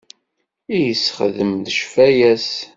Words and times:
I 0.75 0.77
yessexdem 0.83 1.51
d 1.65 1.67
ccfaya-s. 1.77 2.49